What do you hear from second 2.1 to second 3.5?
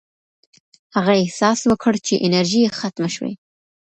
انرژي یې ختمه شوې.